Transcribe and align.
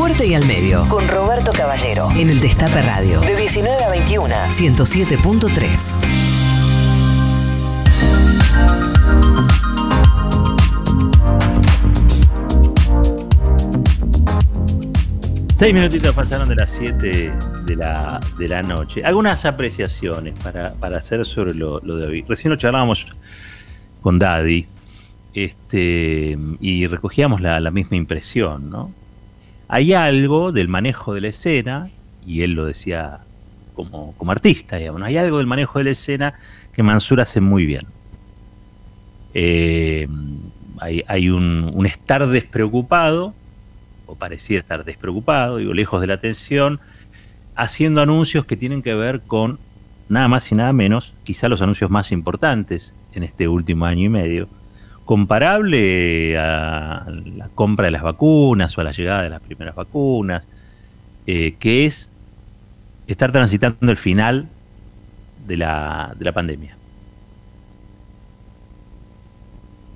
Fuerte 0.00 0.26
y 0.26 0.34
al 0.34 0.46
medio. 0.46 0.88
Con 0.88 1.06
Roberto 1.06 1.52
Caballero. 1.52 2.08
En 2.12 2.30
el 2.30 2.40
Destape 2.40 2.80
Radio. 2.80 3.20
De 3.20 3.36
19 3.36 3.84
a 3.84 3.90
21. 3.90 4.34
107.3. 4.34 5.98
Seis 15.58 15.74
minutitos 15.74 16.14
pasaron 16.14 16.48
de 16.48 16.54
las 16.54 16.70
7 16.70 17.30
de 17.66 17.76
la, 17.76 18.20
de 18.38 18.48
la 18.48 18.62
noche. 18.62 19.02
Algunas 19.04 19.44
apreciaciones 19.44 20.32
para, 20.42 20.72
hacer 20.96 21.26
sobre 21.26 21.52
lo, 21.52 21.78
de 21.78 22.06
hoy. 22.06 22.24
Recién 22.26 22.50
lo 22.50 22.56
charlábamos 22.56 23.06
con 24.00 24.18
Daddy 24.18 24.64
este, 25.34 26.38
y 26.58 26.86
recogíamos 26.86 27.42
la, 27.42 27.70
misma 27.70 27.98
impresión, 27.98 28.70
¿no? 28.70 28.98
Hay 29.72 29.92
algo 29.92 30.50
del 30.50 30.66
manejo 30.66 31.14
de 31.14 31.20
la 31.20 31.28
escena, 31.28 31.88
y 32.26 32.42
él 32.42 32.54
lo 32.54 32.64
decía 32.64 33.20
como, 33.74 34.14
como 34.16 34.32
artista, 34.32 34.76
hay 34.76 35.16
algo 35.16 35.38
del 35.38 35.46
manejo 35.46 35.78
de 35.78 35.84
la 35.84 35.90
escena 35.92 36.34
que 36.72 36.82
Mansur 36.82 37.20
hace 37.20 37.40
muy 37.40 37.66
bien. 37.66 37.86
Eh, 39.32 40.08
hay, 40.80 41.30
un, 41.30 41.70
un 41.72 41.86
estar 41.86 42.26
despreocupado 42.26 43.32
o 44.06 44.16
pareciera 44.16 44.60
estar 44.60 44.84
despreocupado, 44.84 45.58
digo, 45.58 45.72
lejos 45.72 46.00
de 46.00 46.08
la 46.08 46.14
atención, 46.14 46.80
haciendo 47.54 48.02
anuncios 48.02 48.46
que 48.46 48.56
tienen 48.56 48.82
que 48.82 48.94
ver 48.94 49.20
con 49.20 49.60
nada 50.08 50.26
más 50.26 50.50
y 50.50 50.56
nada 50.56 50.72
menos, 50.72 51.14
quizá 51.22 51.48
los 51.48 51.62
anuncios 51.62 51.90
más 51.90 52.10
importantes 52.10 52.92
en 53.14 53.22
este 53.22 53.46
último 53.46 53.84
año 53.84 54.06
y 54.06 54.08
medio, 54.08 54.48
comparable 55.10 56.38
a 56.38 57.04
la 57.36 57.48
compra 57.48 57.86
de 57.86 57.90
las 57.90 58.02
vacunas 58.02 58.78
o 58.78 58.80
a 58.80 58.84
la 58.84 58.92
llegada 58.92 59.24
de 59.24 59.30
las 59.30 59.40
primeras 59.40 59.74
vacunas, 59.74 60.46
eh, 61.26 61.56
que 61.58 61.84
es 61.84 62.12
estar 63.08 63.32
transitando 63.32 63.90
el 63.90 63.96
final 63.96 64.46
de 65.48 65.56
la, 65.56 66.14
de 66.16 66.24
la 66.24 66.30
pandemia. 66.30 66.76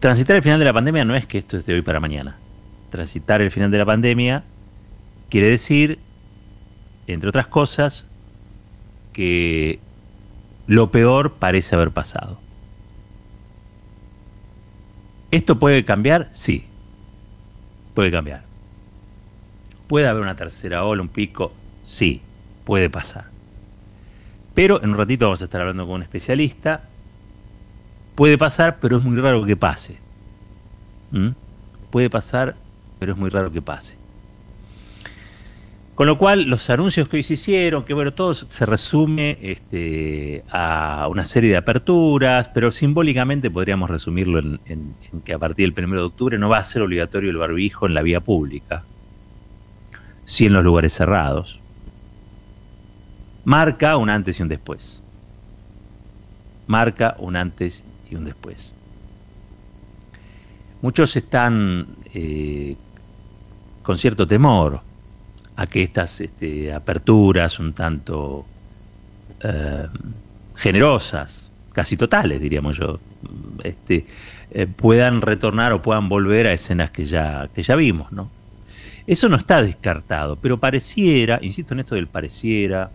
Transitar 0.01 0.35
el 0.35 0.43
final 0.43 0.59
de 0.59 0.65
la 0.65 0.73
pandemia 0.73 1.05
no 1.05 1.15
es 1.15 1.27
que 1.27 1.39
esto 1.39 1.57
es 1.57 1.65
de 1.65 1.75
hoy 1.75 1.83
para 1.83 2.01
mañana 2.01 2.37
transitar 2.95 3.43
el 3.43 3.51
final 3.51 3.73
de 3.73 3.79
la 3.79 3.85
pandemia 3.85 4.45
quiere 5.29 5.51
decir, 5.51 5.99
entre 7.09 7.29
otras 7.29 7.49
cosas, 7.49 8.05
que 9.13 9.81
lo 10.69 10.93
peor 10.93 11.33
parece 11.33 11.75
haber 11.75 11.91
pasado. 11.91 12.44
¿Esto 15.35 15.59
puede 15.59 15.85
cambiar? 15.85 16.31
Sí, 16.33 16.65
puede 17.93 18.13
cambiar. 18.13 18.45
¿Puede 19.89 20.07
haber 20.07 20.23
una 20.23 20.37
tercera 20.37 20.85
ola, 20.85 21.03
un 21.03 21.09
pico? 21.09 21.53
Sí, 21.83 22.23
puede 22.65 22.89
pasar. 22.89 23.25
Pero 24.55 24.81
en 24.81 24.91
un 24.91 24.97
ratito 24.97 25.27
vamos 25.27 25.43
a 25.43 25.47
estar 25.47 25.61
hablando 25.61 25.87
con 25.87 25.97
un 25.97 26.03
especialista. 26.03 26.83
Puede 28.15 28.39
pasar, 28.39 28.79
pero 28.81 28.99
es 28.99 29.03
muy 29.03 29.17
raro 29.17 29.45
que 29.45 29.57
pase. 29.57 29.97
¿Mm? 31.11 31.31
Puede 31.91 32.09
pasar, 32.11 32.55
pero 33.01 33.15
es 33.15 33.19
muy 33.19 33.29
raro 33.29 33.51
que 33.51 33.61
pase. 33.61 33.97
Con 35.95 36.09
lo 36.09 36.19
cual, 36.19 36.43
los 36.45 36.69
anuncios 36.71 37.09
que 37.09 37.19
hoy 37.19 37.23
se 37.23 37.35
hicieron, 37.35 37.85
que 37.85 37.95
bueno, 37.95 38.13
todo 38.13 38.35
se 38.35 38.67
resume 38.67 39.39
este, 39.41 40.43
a 40.51 41.07
una 41.09 41.25
serie 41.25 41.51
de 41.51 41.57
aperturas, 41.57 42.49
pero 42.49 42.73
simbólicamente 42.73 43.49
podríamos 43.49 43.89
resumirlo 43.89 44.41
en, 44.41 44.95
que 45.25 45.33
a 45.33 45.39
partir 45.39 45.73
del 45.73 45.85
1 45.85 45.95
de 45.95 46.03
octubre 46.03 46.39
no 46.39 46.49
va 46.49 46.59
a 46.59 46.65
ser 46.65 46.83
obligatorio 46.83 47.31
el 47.31 47.37
barbijo 47.37 47.87
en 47.87 47.95
la 47.95 48.03
vía 48.03 48.21
pública, 48.21 48.83
sí 50.25 50.47
en 50.47 50.55
los 50.55 50.65
lugares 50.65 50.93
cerrados. 50.95 51.61
Marca 53.45 53.97
un 53.97 54.11
antes 54.11 54.41
y 54.41 54.43
un 54.43 54.49
después. 54.49 55.01
Marca 56.67 57.15
un 57.19 57.37
antes 57.37 57.85
y 58.11 58.17
un 58.17 58.25
después. 58.25 58.75
Muchos 60.83 61.15
están 61.15 61.87
eh, 62.13 62.77
con 63.85 63.97
cierto 63.97 64.27
temor 64.27 64.81
a 65.57 65.67
que 65.67 65.83
estas 65.83 66.21
este, 66.21 66.73
aperturas 66.73 67.59
un 67.59 67.73
tanto 67.73 68.45
eh, 69.43 69.87
generosas, 70.57 71.51
casi 71.73 71.97
totales, 71.97 72.41
diríamos 72.41 72.77
yo, 72.77 72.99
este, 73.63 74.07
eh, 74.51 74.67
puedan 74.67 75.21
retornar 75.21 75.73
o 75.73 75.83
puedan 75.83 76.09
volver 76.09 76.47
a 76.47 76.53
escenas 76.53 76.91
que 76.91 77.05
ya, 77.05 77.49
que 77.55 77.63
ya 77.63 77.77
vimos, 77.77 78.13
¿no? 78.13 78.31
Eso 79.07 79.29
no 79.29 79.37
está 79.37 79.61
descartado, 79.61 80.37
pero 80.37 80.59
pareciera, 80.59 81.39
insisto 81.43 81.75
en 81.75 81.81
esto 81.81 81.95
del 81.95 82.07
pareciera, 82.07 82.91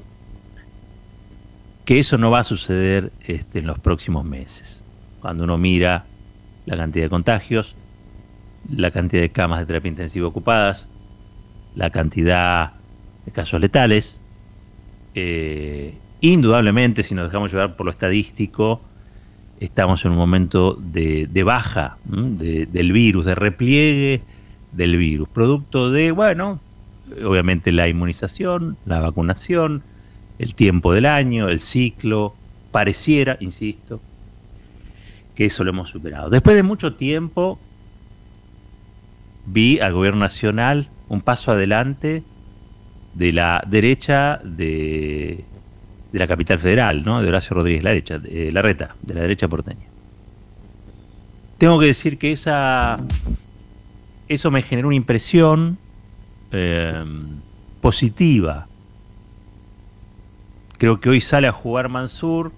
que 1.85 1.99
eso 1.99 2.17
no 2.17 2.31
va 2.31 2.39
a 2.39 2.43
suceder 2.43 3.11
este, 3.25 3.59
en 3.59 3.67
los 3.67 3.79
próximos 3.79 4.25
meses. 4.25 4.81
Cuando 5.21 5.43
uno 5.43 5.57
mira 5.57 6.05
la 6.65 6.77
cantidad 6.77 7.05
de 7.05 7.09
contagios, 7.09 7.75
la 8.71 8.91
cantidad 8.91 9.21
de 9.21 9.29
camas 9.29 9.59
de 9.59 9.65
terapia 9.65 9.89
intensiva 9.89 10.27
ocupadas, 10.27 10.87
la 11.75 11.89
cantidad 11.89 12.73
de 13.25 13.31
casos 13.31 13.59
letales. 13.59 14.19
Eh, 15.15 15.93
indudablemente, 16.21 17.03
si 17.03 17.15
nos 17.15 17.25
dejamos 17.25 17.51
llevar 17.51 17.75
por 17.75 17.85
lo 17.85 17.91
estadístico, 17.91 18.81
estamos 19.59 20.05
en 20.05 20.11
un 20.11 20.17
momento 20.17 20.75
de, 20.75 21.43
baja 21.43 21.97
del 22.05 22.91
virus, 22.91 23.25
de 23.25 23.35
repliegue 23.35 24.21
del 24.71 24.97
virus, 24.97 25.27
producto 25.29 25.91
de, 25.91 26.11
bueno, 26.11 26.59
obviamente 27.25 27.71
la 27.71 27.87
inmunización, 27.87 28.77
la 28.85 28.99
vacunación, 28.99 29.83
el 30.37 30.55
tiempo 30.55 30.93
del 30.93 31.05
año, 31.05 31.49
el 31.49 31.59
ciclo, 31.59 32.35
pareciera, 32.71 33.37
insisto, 33.39 33.99
que 35.35 35.45
eso 35.45 35.63
lo 35.63 35.71
hemos 35.71 35.89
superado. 35.89 36.29
Después 36.29 36.55
de 36.55 36.63
mucho 36.63 36.93
tiempo 36.93 37.59
vi 39.45 39.79
al 39.79 39.93
gobierno 39.93 40.21
nacional 40.21 40.87
un 41.09 41.21
paso 41.21 41.51
adelante 41.51 42.23
de 43.13 43.31
la 43.31 43.63
derecha 43.67 44.39
de, 44.43 45.43
de 46.11 46.19
la 46.19 46.27
capital 46.27 46.59
federal, 46.59 47.03
¿no? 47.03 47.21
de 47.21 47.27
Horacio 47.27 47.55
Rodríguez 47.55 47.83
Larreta, 47.83 48.19
de, 48.19 48.51
Larreta, 48.51 48.95
de 49.01 49.13
la 49.13 49.21
derecha 49.21 49.47
porteña. 49.47 49.85
Tengo 51.57 51.79
que 51.79 51.87
decir 51.87 52.17
que 52.17 52.31
esa, 52.31 52.95
eso 54.27 54.49
me 54.49 54.61
generó 54.61 54.87
una 54.87 54.95
impresión 54.95 55.77
eh, 56.51 57.03
positiva. 57.81 58.67
Creo 60.77 61.01
que 61.01 61.09
hoy 61.09 61.19
sale 61.19 61.47
a 61.47 61.51
jugar 61.51 61.89
Mansur 61.89 62.53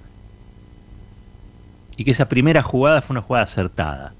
y 1.98 2.04
que 2.04 2.12
esa 2.12 2.30
primera 2.30 2.62
jugada 2.62 3.02
fue 3.02 3.16
una 3.16 3.22
jugada 3.22 3.46
acertada. 3.46 4.14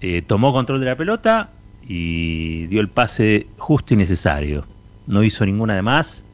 Eh, 0.00 0.22
tomó 0.22 0.52
control 0.52 0.80
de 0.80 0.86
la 0.86 0.96
pelota 0.96 1.50
y 1.94 2.68
dio 2.68 2.80
el 2.80 2.88
pase 2.88 3.48
justo 3.58 3.92
y 3.92 3.98
necesario. 3.98 4.64
No 5.06 5.22
hizo 5.22 5.44
ninguna 5.44 5.74
de 5.74 5.82
más, 5.82 6.24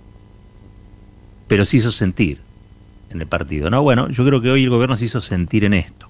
pero 1.49 1.65
se 1.65 1.79
hizo 1.79 1.91
sentir 1.91 2.39
en 3.11 3.21
el 3.21 3.27
partido. 3.27 3.69
¿no? 3.69 3.83
Bueno, 3.83 4.09
yo 4.09 4.25
creo 4.25 4.41
que 4.41 4.53
hoy 4.53 4.63
el 4.63 4.71
gobierno 4.71 4.97
se 4.97 5.07
hizo 5.07 5.21
sentir 5.21 5.65
en 5.65 5.75
esto. 5.75 6.09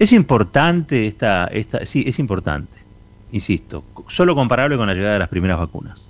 Es 0.00 0.12
importante 0.12 1.06
esta, 1.06 1.46
esta, 1.46 1.86
sí, 1.86 2.02
es 2.04 2.18
importante, 2.18 2.76
insisto, 3.30 3.84
solo 4.08 4.34
comparable 4.34 4.76
con 4.76 4.88
la 4.88 4.94
llegada 4.94 5.12
de 5.12 5.20
las 5.20 5.28
primeras 5.28 5.60
vacunas. 5.60 6.02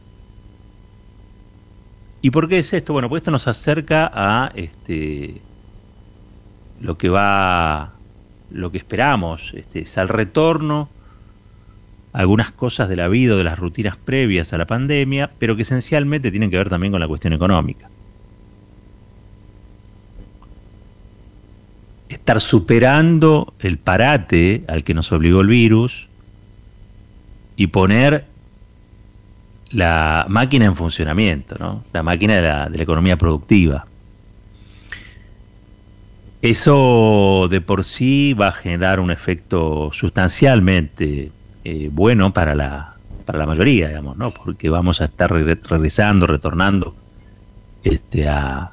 ¿Y 2.23 2.31
por 2.31 2.49
qué 2.49 2.61
es 2.61 2.73
esto? 2.73 2.95
Bueno, 2.95 3.11
pues 3.11 3.21
esto 3.21 3.31
nos 3.31 3.47
acerca 3.49 4.11
a 4.15 4.51
este, 4.55 5.43
lo 6.81 6.97
que 6.97 7.11
va 7.11 7.93
lo 8.51 8.73
que 8.73 8.79
esperamos, 8.79 9.53
este, 9.53 9.81
es 9.81 9.99
al 9.99 10.09
retorno 10.09 10.89
algunas 12.13 12.51
cosas 12.51 12.89
de 12.89 12.97
la 12.97 13.09
vida 13.09 13.35
o 13.35 13.39
de 13.39 13.45
las 13.45 13.59
rutinas 13.59 13.97
previas 13.97 14.53
a 14.53 14.59
la 14.59 14.67
pandemia, 14.67 15.31
pero 15.39 15.57
que 15.57 15.63
esencialmente 15.63 16.31
tienen 16.31 16.51
que 16.51 16.59
ver 16.59 16.69
también 16.69 16.93
con 16.93 17.01
la 17.01 17.09
cuestión 17.09 17.33
económica. 17.33 17.89
Estar 22.09 22.41
superando 22.43 23.55
el 23.61 23.79
parate 23.79 24.65
al 24.69 24.85
que 24.85 24.93
nos 24.93 25.11
obligó 25.13 25.41
el 25.41 25.47
virus 25.47 26.09
y 27.57 27.69
poner 27.69 28.27
la 29.71 30.27
máquina 30.29 30.67
en 30.67 30.77
funcionamiento, 30.77 31.57
¿no? 31.59 31.85
la 31.95 32.03
máquina 32.03 32.35
de 32.35 32.43
la, 32.43 32.69
de 32.69 32.77
la 32.77 32.83
economía 32.83 33.17
productiva. 33.17 33.87
Eso 36.43 37.49
de 37.51 37.61
por 37.63 37.85
sí 37.85 38.35
va 38.35 38.49
a 38.49 38.53
generar 38.53 39.01
un 39.01 39.11
efecto 39.11 39.91
sustancialmente 39.95 41.31
eh, 41.65 41.91
bueno 41.93 42.33
para 42.33 42.55
la, 42.55 42.95
para 43.25 43.39
la 43.39 43.47
mayoría, 43.47 43.89
digamos, 43.89 44.17
¿no? 44.17 44.33
Porque 44.33 44.69
vamos 44.69 45.01
a 45.01 45.07
estar 45.07 45.31
regresando, 45.31 46.27
retornando 46.27 46.95
este, 47.85 48.29
a, 48.29 48.73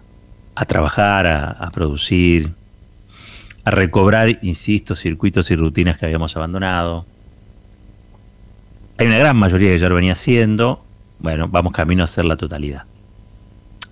trabajar, 0.67 1.27
a, 1.27 1.69
producir, 1.71 2.51
a 3.63 3.71
recobrar, 3.71 4.39
insisto, 4.41 4.95
circuitos 4.95 5.51
y 5.51 5.55
rutinas 5.55 5.97
que 5.97 6.05
habíamos 6.05 6.35
abandonado. 6.35 7.05
Hay 8.97 9.07
una 9.07 9.17
gran 9.17 9.37
mayoría 9.37 9.71
que 9.71 9.77
ya 9.77 9.87
lo 9.87 9.95
venía 9.95 10.13
haciendo. 10.13 10.83
Bueno, 11.19 11.47
vamos 11.47 11.73
camino 11.73 12.03
a 12.03 12.05
hacer 12.05 12.25
la 12.25 12.35
totalidad. 12.35 12.83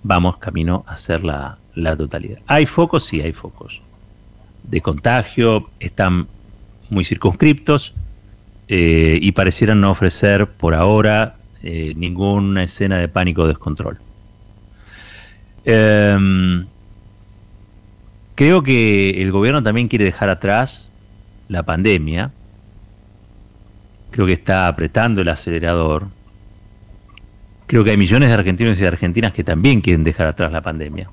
Vamos 0.02 0.36
camino 0.38 0.84
a 0.86 0.92
hacer 0.92 1.24
la, 1.24 1.58
totalidad. 1.96 2.38
¿Hay 2.46 2.66
focos? 2.66 3.04
Sí, 3.04 3.20
hay 3.20 3.32
focos. 3.32 3.80
De 4.62 4.80
contagio, 4.80 5.70
están 5.80 6.26
muy 6.90 7.04
circunscriptos 7.04 7.94
eh, 8.68 9.18
y 9.20 9.32
parecieran 9.32 9.80
no 9.80 9.90
ofrecer 9.90 10.46
por 10.46 10.74
ahora 10.74 11.36
eh, 11.62 11.94
ninguna 11.96 12.62
escena 12.62 12.98
de 12.98 13.08
pánico 13.08 13.42
o 13.42 13.48
descontrol. 13.48 13.98
Em, 15.64 16.66
creo 18.34 18.62
que 18.62 19.22
el 19.22 19.32
gobierno 19.32 19.62
también 19.62 19.88
quiere 19.88 20.04
dejar 20.04 20.30
atrás 20.30 20.88
la 21.48 21.62
pandemia 21.62 22.32
creo 24.10 24.26
que 24.26 24.32
está 24.32 24.68
apretando 24.68 25.20
el 25.20 25.28
acelerador. 25.28 26.08
Creo 27.66 27.84
que 27.84 27.90
hay 27.90 27.96
millones 27.96 28.30
de 28.30 28.34
argentinos 28.34 28.76
y 28.78 28.80
de 28.80 28.88
argentinas 28.88 29.32
que 29.32 29.44
también 29.44 29.80
quieren 29.80 30.04
dejar 30.04 30.26
atrás 30.26 30.52
la 30.52 30.62
pandemia. 30.62 31.10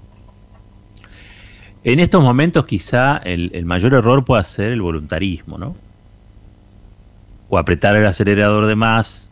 En 1.83 1.99
estos 1.99 2.23
momentos 2.23 2.65
quizá 2.65 3.17
el, 3.17 3.65
mayor 3.65 3.93
error 3.93 4.25
pueda 4.25 4.43
ser 4.43 4.71
el 4.71 4.81
voluntarismo, 4.81 5.57
¿no? 5.57 5.75
O 7.49 7.57
apretar 7.57 7.95
el 7.95 8.05
acelerador 8.05 8.65
de 8.65 8.75
más, 8.75 9.29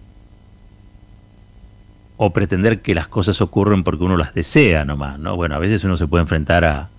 o 2.17 2.31
pretender 2.31 2.81
que 2.81 2.95
las 2.95 3.07
cosas 3.07 3.41
ocurren 3.41 3.83
porque 3.83 4.03
uno 4.03 4.17
las 4.17 4.33
desea 4.33 4.85
nomás, 4.85 5.19
¿no? 5.19 5.35
Bueno, 5.35 5.55
a 5.55 5.59
veces 5.59 5.83
uno 5.83 5.97
se 5.97 6.07
puede 6.07 6.21
enfrentar 6.21 6.63
a, 6.63 6.89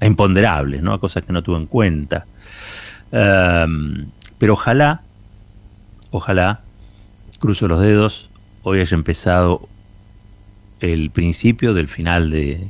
imponderables, 0.00 0.82
¿no? 0.82 0.92
A 0.92 1.00
cosas 1.00 1.24
que 1.24 1.32
no 1.32 1.42
tuvo 1.42 1.56
en 1.56 1.66
cuenta. 1.66 2.26
Em, 3.12 4.06
pero 4.38 4.54
ojalá 4.54 5.02
Ojalá, 6.16 6.60
cruzo 7.40 7.68
los 7.68 7.82
dedos, 7.82 8.30
hoy 8.62 8.80
haya 8.80 8.94
empezado 8.94 9.68
el 10.80 11.10
principio 11.10 11.74
del 11.74 11.88
final 11.88 12.30
de, 12.30 12.68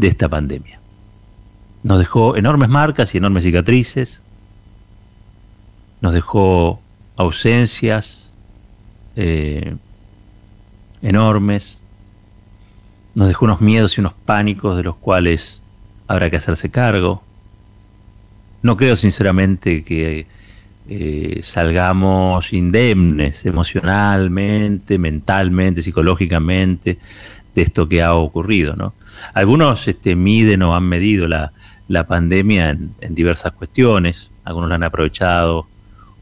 esta 0.00 0.28
pandemia. 0.28 0.78
Nos 1.82 1.98
dejó 1.98 2.36
enormes 2.36 2.68
marcas 2.68 3.12
y 3.12 3.18
enormes 3.18 3.42
cicatrices, 3.42 4.22
nos 6.00 6.12
dejó 6.12 6.80
ausencias 7.16 8.30
eh, 9.16 9.74
enormes, 11.02 11.80
nos 13.14 13.28
dejó 13.28 13.44
unos 13.44 13.60
miedos 13.60 13.96
y 13.96 14.00
unos 14.00 14.14
pánicos 14.14 14.76
de 14.76 14.82
los 14.82 14.96
cuales 14.96 15.60
habrá 16.08 16.30
que 16.30 16.36
hacerse 16.36 16.70
cargo. 16.70 17.22
No 18.62 18.76
creo 18.76 18.96
sinceramente 18.96 19.84
que 19.84 20.26
eh, 20.88 21.40
salgamos 21.42 22.52
indemnes 22.52 23.46
emocionalmente, 23.46 24.98
mentalmente, 24.98 25.82
psicológicamente 25.82 26.98
de 27.54 27.62
esto 27.62 27.88
que 27.88 28.02
ha 28.02 28.14
ocurrido. 28.14 28.74
¿no? 28.76 28.94
Algunos 29.32 29.88
este, 29.88 30.16
miden 30.16 30.62
o 30.62 30.74
han 30.74 30.84
medido 30.84 31.26
la, 31.28 31.52
pandemia 32.06 32.70
en, 32.70 33.14
diversas 33.14 33.52
cuestiones, 33.52 34.30
algunos 34.44 34.68
la 34.68 34.74
han 34.74 34.82
aprovechado, 34.82 35.66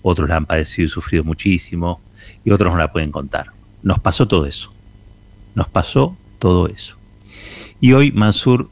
otros 0.02 0.28
la 0.28 0.37
han 0.37 0.46
padecido 0.46 0.87
y 0.87 0.88
sufrido 0.88 1.25
muchísimo, 1.25 2.00
y 2.44 2.50
otros 2.50 2.72
no 2.72 2.78
la 2.78 2.93
pueden 2.93 3.10
contar. 3.10 3.46
Nos 3.82 3.99
pasó 4.00 4.28
todo 4.28 4.46
eso, 4.46 4.72
nos 5.54 5.69
pasó 5.69 6.16
todo 6.38 6.69
eso. 6.69 6.96
Y 7.81 7.93
hoy 7.93 8.12
Mansur 8.12 8.69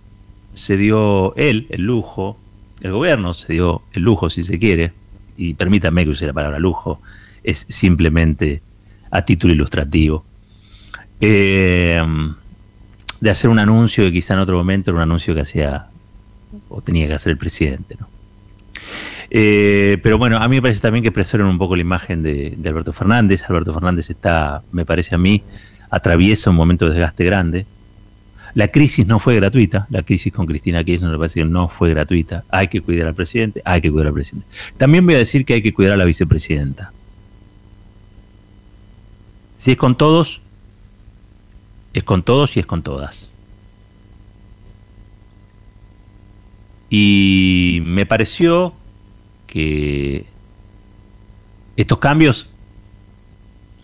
se 0.55 0.77
dio 0.77 1.35
él 1.37 1.67
el 1.71 1.83
lujo, 1.83 2.39
el 2.81 2.93
gobierno 2.93 3.35
se 3.35 3.53
dio 3.53 3.83
el 3.93 4.03
lujo, 4.03 4.31
si 4.31 4.45
se 4.45 4.59
quiere, 4.59 4.93
y 5.37 5.55
permítanme 5.55 6.05
que 6.05 6.11
use 6.11 6.27
la 6.27 6.33
palabra 6.33 6.59
lujo, 6.59 7.01
es 7.43 7.67
simplemente 7.69 8.63
a 9.11 9.25
título 9.25 9.53
ilustrativo, 9.53 10.25
eh, 11.21 12.03
de 13.21 13.31
hacer 13.31 13.51
un 13.51 13.59
anuncio 13.59 14.05
que 14.05 14.13
quizá 14.13 14.35
en 14.35 14.41
otro 14.41 14.57
momento 14.57 14.91
era 14.91 14.99
un 14.99 15.03
anuncio 15.03 15.35
que 15.35 15.43
hacía 15.43 15.87
o 16.69 16.81
tenía 16.81 17.07
que 17.07 17.15
hacer 17.15 17.33
el 17.33 17.39
presidente. 17.39 17.97
Eh, 19.33 19.99
pero 20.03 20.19
bueno, 20.19 20.39
a 20.39 20.49
mí 20.49 20.57
me 20.57 20.63
parece 20.63 20.81
también 20.81 21.03
que 21.03 21.09
expresaron 21.09 21.47
un 21.47 21.59
poco 21.59 21.77
la 21.77 21.83
imagen 21.83 22.23
de, 22.23 22.57
Alberto 22.67 22.93
Fernández. 22.93 23.45
Alberto 23.49 23.73
Fernández 23.73 24.11
está, 24.11 24.63
me 24.73 24.85
parece 24.85 25.15
a 25.15 25.19
mí, 25.19 25.43
atraviesa 25.89 26.51
un 26.51 26.57
momento 26.57 26.87
de 26.87 26.93
desgaste 26.93 27.25
grande. 27.25 27.67
La 28.55 28.67
crisis 28.67 29.07
no 29.07 29.21
fue 29.21 29.37
gratuita, 29.37 29.87
la 29.91 30.03
crisis 30.03 30.33
con 30.33 30.45
Cristina 30.45 30.83
Kirchner 30.83 31.17
no 31.47 31.69
fue 31.69 31.91
gratuita. 31.91 32.45
Hay 32.51 32.67
que 32.67 32.81
cuidar 32.81 33.07
al 33.07 33.15
presidente, 33.15 33.63
hay 33.65 33.81
que 33.81 33.93
cuidar 33.93 34.09
al 34.09 34.15
presidente. 34.15 34.49
También 34.77 35.07
voy 35.07 35.15
a 35.15 35.19
decir 35.19 35.45
que 35.45 35.55
hay 35.55 35.63
que 35.63 35.73
cuidar 35.73 35.93
a 35.93 35.97
la 35.97 36.05
vicepresidenta. 36.05 36.93
Si 39.59 39.71
es 39.71 39.77
con 39.77 39.97
todos, 39.97 40.41
es 41.93 42.03
con 42.03 42.25
todos 42.25 42.57
y 42.57 42.61
es 42.61 42.67
con 42.67 42.83
todas. 42.83 43.29
Y 46.89 47.83
me 47.85 48.05
pareció 48.05 48.75
que 49.51 50.25
estos 51.77 51.99
cambios 51.99 52.49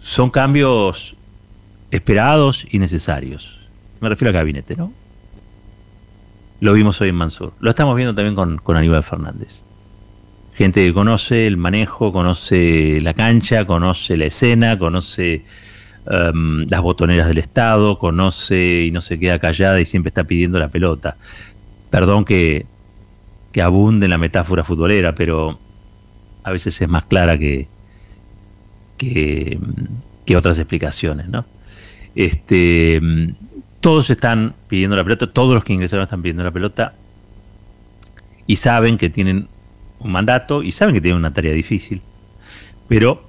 son 0.01 0.31
cambios 0.31 1.17
esperados 1.91 2.67
y 2.71 2.79
necesarios. 2.79 3.59
Me 4.01 4.09
refiero 4.09 4.31
al 4.31 4.35
gabinete, 4.35 4.77
¿no? 4.77 4.93
Lo 6.61 6.73
vimos 6.73 7.01
hoy 7.01 7.09
en 7.09 7.17
Mansur. 7.17 7.53
Lo 7.59 7.71
estamos 7.71 7.97
viendo 7.97 8.15
también 8.15 8.35
con, 8.35 8.77
Aníbal 8.77 9.03
Fernández. 9.03 9.63
Gente 10.55 10.87
que 10.87 10.95
conoce 10.95 11.49
el 11.49 11.57
manejo, 11.57 12.13
conoce 12.13 13.01
la 13.03 13.13
cancha, 13.13 13.67
conoce 13.67 14.17
la 14.17 14.27
escena, 14.27 14.79
conoce 14.79 15.45
um, 16.07 16.65
las 16.69 16.81
botoneras 16.81 17.27
del 17.27 17.39
Estado, 17.39 17.99
conoce 17.99 18.85
y 18.87 18.91
no 18.93 19.03
se 19.03 19.19
queda 19.19 19.41
callada 19.41 19.81
y 19.81 19.85
siempre 19.85 20.09
está 20.09 20.25
pidiendo 20.25 20.61
la 20.61 20.69
pelota. 20.69 21.17
Perdón 21.91 22.25
que, 22.25 22.67
que 23.56 23.62
abunde 23.62 24.05
en 24.05 24.11
la 24.11 24.19
metáfora 24.19 24.64
futbolera, 24.64 25.14
pero 25.14 25.58
a 26.44 26.50
veces 26.53 26.79
es 26.79 26.88
más 26.91 27.06
clara 27.06 27.38
que, 27.38 27.69
que, 28.99 29.58
otras 30.37 30.58
explicaciones, 30.58 31.26
¿no? 31.31 31.47
Este, 32.14 33.00
todos 33.81 34.11
están 34.11 34.53
pidiendo 34.69 34.94
la 34.94 35.05
pelota, 35.05 35.32
todos 35.32 35.55
los 35.55 35.64
que 35.64 35.73
ingresaron 35.73 36.03
están 36.03 36.20
pidiendo 36.20 36.44
la 36.44 36.50
pelota 36.50 36.93
y 38.47 38.56
saben 38.56 38.99
que 38.99 39.08
tienen 39.08 39.49
un 40.00 40.12
mandato 40.12 40.62
y 40.62 40.70
saben 40.70 40.94
que 40.94 41.00
tienen 41.00 41.17
una 41.17 41.32
tarea 41.32 41.55
difícil, 41.55 42.03
pero 42.88 43.26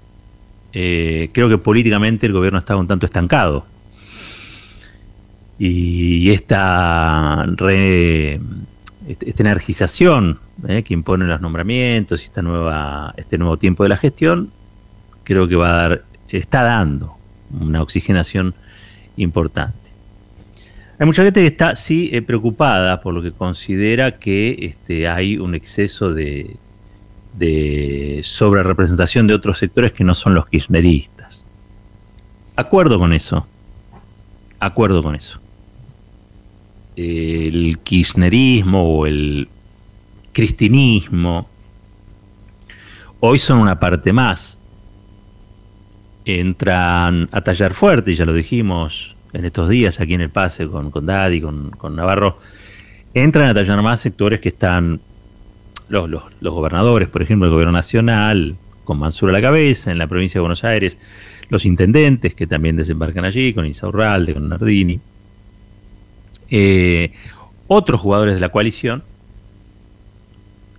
eh, 0.74 1.29
creo 1.31 1.47
que 1.47 1.57
políticamente 1.57 2.25
el 2.25 2.33
gobierno 2.33 2.59
está 2.59 2.75
un 2.75 2.88
tanto 2.88 3.06
estancado. 3.06 3.65
Y 5.57 6.31
esta, 6.31 7.46
esta 9.07 9.43
energización 9.43 10.39
eh, 10.67 10.83
que 10.83 10.93
impone 10.93 11.25
los 11.25 11.41
nombramientos 11.41 12.21
y 12.21 12.25
esta 12.25 12.41
nueva, 12.41 13.13
este 13.17 13.37
nuevo 13.37 13.57
tiempo 13.57 13.83
de 13.83 13.89
la 13.89 13.97
gestión, 13.97 14.51
creo 15.23 15.47
que 15.47 15.55
va 15.55 15.69
a 15.69 15.89
dar, 15.89 16.03
está 16.29 16.63
dando 16.63 17.15
una 17.59 17.81
oxigenación 17.81 18.53
importante. 19.15 19.75
Hay 20.99 21.05
mucha 21.05 21.23
gente 21.23 21.41
que 21.41 21.47
está, 21.47 21.75
sí, 21.75 22.09
eh, 22.11 22.21
preocupada 22.21 23.01
por 23.01 23.13
lo 23.13 23.21
que 23.21 23.31
considera 23.31 24.17
que 24.19 24.57
este, 24.61 25.07
hay 25.07 25.37
un 25.37 25.53
exceso 25.53 26.13
de, 26.13 26.57
de 27.37 28.21
sobre 28.23 28.63
representación 28.63 29.27
de 29.27 29.35
otros 29.35 29.59
sectores 29.59 29.93
que 29.93 30.03
no 30.03 30.15
son 30.15 30.33
los 30.33 30.47
kirchneristas. 30.47 31.43
Acuerdo 32.55 32.97
con 32.97 33.13
eso. 33.13 33.45
Acuerdo 34.59 35.03
con 35.03 35.15
eso. 35.15 35.39
El 36.98 37.77
kirchnerismo 37.84 38.98
o 38.98 39.06
el 39.06 39.48
cristinismo 40.34 41.48
hoy 43.20 43.38
son 43.38 43.60
una 43.60 43.80
parte 43.80 44.12
más. 44.12 44.58
Entran 46.25 47.30
a 47.32 47.42
tallar 47.42 47.74
fuerte, 47.75 48.16
ya 48.16 48.25
lo 48.25 48.34
dijimos 48.34 49.16
en 49.32 49.46
estos 49.46 49.70
días 49.70 50.00
aquí 50.00 50.16
en 50.16 50.22
el 50.22 50.32
pase 50.32 50.68
con, 50.68 50.89
con 50.89 51.06
Daddy, 51.06 51.39
con, 51.39 51.70
con 51.70 51.96
Navarro, 51.96 52.39
entran 53.13 53.50
a 53.50 53.54
tallar 53.54 53.80
más 53.84 54.00
sectores 54.00 54.39
que 54.39 54.50
están 54.50 55.00
los, 55.89 56.10
los, 56.10 56.54
gobernadores, 56.54 57.08
por 57.10 57.22
ejemplo, 57.22 57.46
el 57.46 57.54
gobierno 57.54 57.74
nacional, 57.74 58.58
con 58.84 58.98
Mansur 58.98 59.30
a 59.30 59.34
la 59.34 59.42
cabeza, 59.42 59.92
en 59.92 60.00
la 60.00 60.08
provincia 60.08 60.39
de 60.39 60.42
Buenos 60.42 60.63
Aires, 60.63 60.98
los 61.50 61.66
intendentes 61.66 62.34
que 62.34 62.48
también 62.48 62.75
desembarcan 62.75 63.24
allí, 63.24 63.54
con 63.54 63.66
Isaurralde, 63.66 64.34
con 64.34 64.50
Nardini, 64.50 65.00
eh, 66.50 67.13
otros 67.68 68.01
jugadores 68.01 68.36
de 68.36 68.39
la 68.39 68.50
coalición 68.50 69.04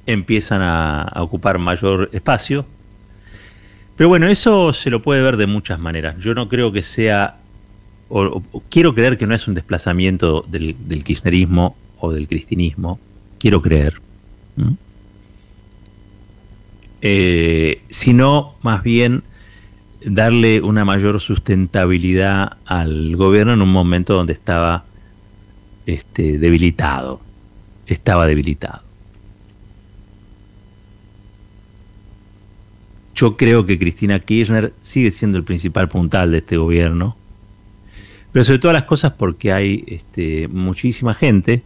empiezan 0.07 0.63
a, 0.63 1.13
ocupar 1.17 1.59
mayor 1.59 2.09
espacio. 2.13 2.65
Pero 3.97 4.09
bueno, 4.09 4.29
eso 4.29 4.73
se 4.73 4.91
lo 4.91 5.03
puede 5.03 5.23
ver 5.23 5.37
de 5.37 5.47
muchas 5.47 5.79
maneras. 5.79 6.17
Yo 6.19 6.35
no 6.35 6.49
creo 6.49 6.73
que 6.73 6.83
sea 6.83 7.37
quiero 8.71 8.95
creer 8.95 9.19
que 9.19 9.27
no 9.27 9.35
es 9.35 9.47
un 9.49 9.55
desplazamiento 9.55 10.45
del, 10.49 10.75
kirchnerismo 11.05 11.77
o 12.01 12.13
del 12.13 12.27
cristinismo, 12.27 12.99
quiero 13.39 13.61
creer, 13.61 14.01
eh, 17.03 17.83
sino 17.89 18.55
más 18.63 18.83
bien 18.83 19.23
darle 20.05 20.63
una 20.63 20.85
mayor 20.85 21.21
sustentabilidad 21.21 22.57
al 22.65 23.17
gobierno 23.17 23.53
en 23.53 23.63
un 23.63 23.73
momento 23.73 24.15
donde 24.15 24.33
estaba 24.33 24.85
este, 25.89 26.39
debilitado. 26.39 27.19
Estaba 27.87 28.27
debilitado. 28.27 28.83
Yo 33.15 33.39
creo 33.39 33.65
que 33.65 33.79
Cristina 33.79 34.21
Kirchner 34.21 34.75
sigue 34.83 35.11
siendo 35.11 35.39
el 35.39 35.45
principal 35.45 35.89
puntal 35.89 36.31
de 36.31 36.39
este 36.39 36.59
gobierno, 36.59 37.17
pero 38.33 38.45
sobre 38.45 38.59
todas 38.59 38.75
las 38.75 38.85
cosas 38.85 39.13
porque 39.13 39.51
hay 39.51 39.85
este, 39.87 40.47
muchísima 40.49 41.15
gente 41.15 41.63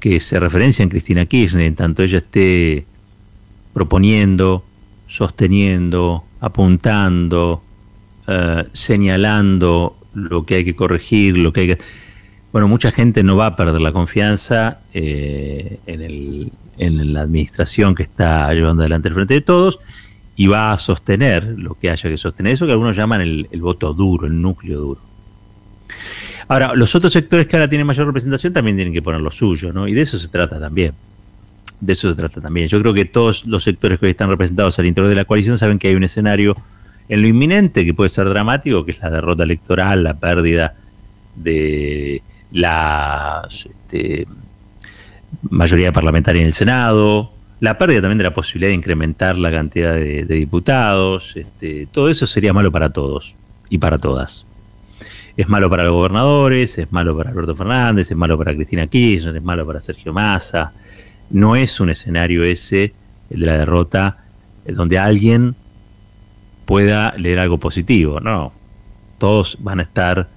que 0.00 0.18
se 0.18 0.40
referencia 0.40 0.82
en 0.82 0.88
Cristina 0.88 1.24
Kirchner, 1.24 1.64
en 1.64 1.76
tanto 1.76 2.02
ella 2.02 2.18
esté 2.18 2.84
proponiendo, 3.72 4.64
sosteniendo, 5.06 6.24
apuntando, 6.40 7.62
eh, 8.26 8.64
señalando 8.72 9.96
lo 10.12 10.44
que 10.44 10.56
hay 10.56 10.64
que 10.64 10.74
corregir, 10.74 11.38
lo 11.38 11.52
que 11.52 11.60
hay 11.60 11.66
que... 11.68 11.78
Bueno, 12.52 12.68
mucha 12.68 12.92
gente 12.92 13.22
no 13.22 13.36
va 13.36 13.46
a 13.46 13.56
perder 13.56 13.80
la 13.80 13.92
confianza 13.92 14.80
eh, 14.92 15.78
en, 15.86 17.12
la 17.12 17.22
administración 17.22 17.94
que 17.94 18.02
está 18.02 18.52
llevando 18.52 18.82
adelante 18.82 19.08
el 19.08 19.14
frente 19.14 19.34
de 19.34 19.40
todos 19.40 19.80
y 20.36 20.48
va 20.48 20.72
a 20.72 20.78
sostener 20.78 21.44
lo 21.56 21.74
que 21.74 21.90
haya 21.90 22.10
que 22.10 22.16
sostener, 22.18 22.52
eso 22.52 22.66
que 22.66 22.72
algunos 22.72 22.94
llaman 22.94 23.22
el, 23.22 23.48
el 23.50 23.62
voto 23.62 23.94
duro, 23.94 24.26
el 24.26 24.40
núcleo 24.40 24.80
duro. 24.80 25.00
Ahora, 26.48 26.74
los 26.74 26.94
otros 26.94 27.12
sectores 27.14 27.46
que 27.46 27.56
ahora 27.56 27.68
tienen 27.68 27.86
mayor 27.86 28.06
representación 28.06 28.52
también 28.52 28.76
tienen 28.76 28.92
que 28.92 29.00
poner 29.00 29.22
lo 29.22 29.30
suyo, 29.30 29.72
¿no? 29.72 29.88
Y 29.88 29.94
de 29.94 30.02
eso 30.02 30.18
se 30.18 30.28
trata 30.28 30.60
también. 30.60 30.92
De 31.80 31.94
eso 31.94 32.10
se 32.10 32.16
trata 32.16 32.40
también. 32.42 32.68
Yo 32.68 32.78
creo 32.80 32.92
que 32.92 33.06
todos 33.06 33.46
los 33.46 33.64
sectores 33.64 33.98
que 33.98 34.06
hoy 34.06 34.10
están 34.10 34.28
representados 34.28 34.78
al 34.78 34.86
interior 34.86 35.08
de 35.08 35.14
la 35.14 35.24
coalición 35.24 35.56
saben 35.56 35.78
que 35.78 35.88
hay 35.88 35.94
un 35.94 36.04
escenario 36.04 36.56
en 37.08 37.22
lo 37.22 37.28
inminente 37.28 37.86
que 37.86 37.94
puede 37.94 38.10
ser 38.10 38.28
dramático, 38.28 38.84
que 38.84 38.90
es 38.90 39.00
la 39.00 39.10
derrota 39.10 39.44
electoral, 39.44 40.04
la 40.04 40.14
pérdida 40.14 40.74
de 41.36 42.22
la 42.52 43.48
este, 43.48 44.26
mayoría 45.50 45.92
parlamentaria 45.92 46.40
en 46.40 46.46
el 46.46 46.52
Senado, 46.52 47.32
la 47.60 47.78
pérdida 47.78 48.02
también 48.02 48.18
de 48.18 48.24
la 48.24 48.34
posibilidad 48.34 48.70
de 48.70 48.74
incrementar 48.74 49.38
la 49.38 49.50
cantidad 49.50 49.94
de, 49.94 50.24
diputados, 50.24 51.36
este, 51.36 51.86
todo 51.90 52.08
eso 52.08 52.26
sería 52.26 52.52
malo 52.52 52.70
para 52.72 52.90
todos 52.90 53.34
y 53.68 53.78
para 53.78 53.98
todas 53.98 54.44
es 55.36 55.48
malo 55.48 55.70
para 55.70 55.84
los 55.84 55.92
gobernadores, 55.92 56.76
es 56.78 56.92
malo 56.92 57.16
para 57.16 57.30
Alberto 57.30 57.54
Fernández, 57.54 58.10
es 58.10 58.16
malo 58.16 58.36
para 58.36 58.54
Cristina 58.54 58.86
Kirchner, 58.86 59.34
es 59.36 59.42
malo 59.42 59.66
para 59.66 59.80
Sergio 59.80 60.12
Massa. 60.12 60.72
No 61.30 61.56
es 61.56 61.80
un 61.80 61.90
escenario 61.90 62.44
ese, 62.44 62.92
el 63.30 63.40
de 63.40 63.46
la 63.46 63.56
derrota, 63.56 64.18
donde 64.66 64.98
alguien 64.98 65.54
pueda 66.66 67.14
leer 67.16 67.38
algo 67.38 67.58
positivo. 67.58 68.20
No, 68.20 68.52
todos 69.18 69.56
van 69.60 69.80
a 69.80 69.84
estar 69.84 70.28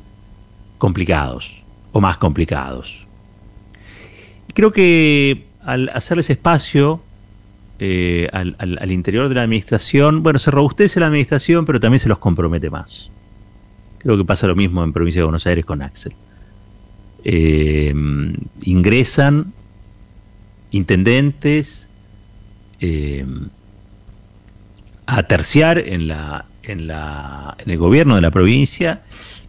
complicados 0.78 1.65
o 1.96 2.02
más 2.02 2.18
complicados. 2.18 3.08
creo 4.54 4.74
que 4.74 5.46
al 5.64 5.88
hacerles 5.94 6.30
espacio 6.30 7.02
eh, 7.80 8.28
al, 8.34 8.92
interior 8.92 9.30
de 9.30 9.36
la 9.36 9.44
administración, 9.44 10.22
bueno, 10.22 10.38
se 10.38 10.52
robustece 10.52 11.00
la 11.00 11.08
administración, 11.08 11.66
pero 11.66 11.80
también 11.80 12.00
se 12.00 12.10
los 12.10 12.18
compromete 12.18 12.70
más. 12.70 13.10
Creo 14.00 14.18
que 14.18 14.26
pasa 14.26 14.46
lo 14.46 14.58
mismo 14.58 14.84
en 14.84 14.92
provincia 14.92 15.22
de 15.22 15.24
Buenos 15.24 15.48
Aires 15.48 15.64
con 15.64 15.82
Axel. 15.82 16.12
Eh, 17.24 17.94
ingresan 18.64 19.54
intendentes 20.72 21.88
eh, 22.82 23.26
a 25.06 25.24
terciar 25.24 25.80
en, 25.80 26.10
la, 26.10 26.46
en, 26.62 26.88
la, 26.88 27.56
en 27.58 27.72
el 27.72 27.78
gobierno 27.78 28.16
de 28.16 28.22
la 28.22 28.32
provincia 28.32 29.02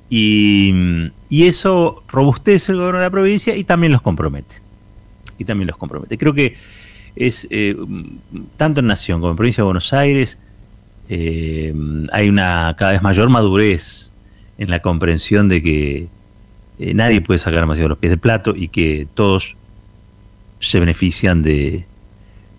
y, 0.09 1.13
eso 1.31 2.03
robustece 2.09 2.73
el 2.73 2.79
gobierno 2.79 2.99
de 2.99 3.05
la 3.05 3.11
provincia 3.11 3.57
y 3.57 3.65
también 3.65 3.93
los 3.93 4.03
compromete. 4.03 4.57
Y 5.39 5.45
también 5.45 5.67
los 5.67 5.77
compromete. 5.77 6.17
Creo 6.17 6.33
que 6.33 6.57
es 7.15 7.47
eh, 7.51 7.77
tanto 8.57 8.81
en 8.81 8.87
Nación 8.87 9.21
como 9.21 9.33
en 9.33 9.37
provincia 9.37 9.63
de 9.63 9.67
Buenos 9.67 9.93
Aires 9.93 10.39
hay 11.09 12.29
una 12.29 12.75
cada 12.77 12.93
vez 12.93 13.03
mayor 13.03 13.29
madurez 13.29 14.13
en 14.59 14.71
la 14.71 14.81
comprensión 14.81 15.49
de 15.49 15.63
que 15.63 16.09
eh, 16.79 16.95
nadie 16.95 17.21
puede 17.21 17.39
sacar 17.39 17.61
demasiado 17.61 17.91
los 17.91 17.99
pies 17.99 18.11
del 18.11 18.19
plato 18.19 18.55
y 18.57 18.69
que 18.69 19.07
todos 19.15 19.57
se 20.61 20.81
benefician 20.81 21.43
de, 21.43 21.87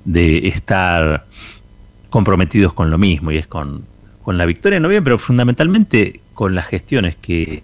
de 0.05 0.47
estar 0.47 1.25
comprometidos 2.09 2.73
con 2.73 2.89
lo 2.89 2.97
mismo 2.97 3.31
y 3.31 3.37
es 3.37 3.47
con, 3.47 3.83
con 4.27 4.37
la 4.37 4.45
victoria 4.45 4.81
no 4.81 4.89
bien, 4.89 5.05
pero 5.05 5.17
fundamentalmente 5.17 6.19
con 6.33 6.53
las 6.53 6.65
gestiones 6.65 7.15
que 7.15 7.63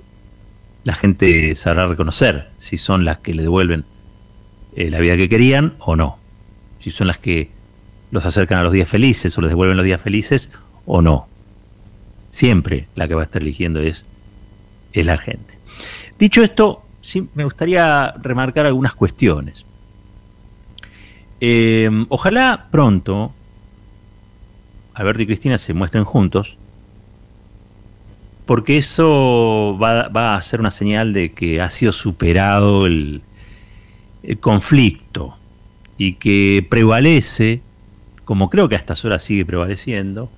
la 0.86 0.96
gente 0.96 1.56
sabrá 1.56 1.88
reconocer 1.88 2.52
si 2.58 2.78
son 2.78 3.04
las 3.04 3.18
que 3.18 3.34
le 3.34 3.42
devuelven 3.42 3.84
eh, 4.78 4.90
la 4.90 5.02
vida 5.02 5.18
que 5.18 5.28
querían 5.28 5.74
o 5.80 5.98
no, 5.98 6.20
si 6.80 6.90
son 6.90 7.08
las 7.08 7.18
que 7.18 7.50
los 8.12 8.26
acercan 8.26 8.60
a 8.60 8.64
los 8.64 8.72
días 8.72 8.88
felices 8.88 9.38
o 9.38 9.42
les 9.42 9.50
devuelven 9.50 9.76
los 9.76 9.86
días 9.86 10.00
felices 10.00 10.54
o 10.86 11.02
no. 11.02 11.28
Siempre 12.32 12.88
la 12.96 13.10
que 13.10 13.16
va 13.16 13.24
a 13.24 13.26
estar 13.26 13.42
eligiendo 13.42 13.82
es 13.82 14.06
es 14.94 15.06
la 15.06 15.18
gente. 15.18 15.58
Dicho 16.18 16.44
esto, 16.44 16.86
sí 17.02 17.28
me 17.36 17.44
gustaría 17.44 18.14
remarcar 18.22 18.68
algunas 18.68 18.96
cuestiones. 18.96 19.66
Eh, 21.42 21.90
ojalá 22.08 22.70
pronto 22.72 23.34
Alberto 24.94 25.24
y 25.24 25.26
Cristina 25.26 25.58
se 25.58 25.74
muestren 25.74 26.04
juntos, 26.04 26.58
porque 28.46 28.78
eso 28.78 29.78
va, 29.82 30.36
a 30.36 30.42
ser 30.42 30.60
una 30.60 30.72
señal 30.72 31.14
de 31.14 31.32
que 31.32 31.62
ha 31.62 31.70
sido 31.70 31.92
superado 31.92 32.86
el, 32.86 33.22
conflicto 34.40 35.36
y 35.98 36.14
que 36.14 36.66
prevalece, 36.70 37.62
como 38.24 38.50
creo 38.50 38.70
que 38.70 38.76
a 38.76 38.78
estas 38.78 39.04
horas 39.04 39.24
sigue 39.24 39.46
prevaleciendo, 39.46 40.30